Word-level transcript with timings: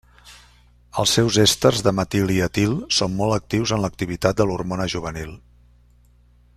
Els 1.01 1.11
seus 1.17 1.37
èsters 1.43 1.83
de 1.87 1.93
metil 1.97 2.33
i 2.37 2.39
etil 2.45 2.73
són 3.01 3.13
molt 3.19 3.37
actius 3.37 3.75
en 3.77 3.83
l'activitat 3.85 4.41
de 4.41 4.49
l'hormona 4.53 4.89
juvenil. 4.95 5.37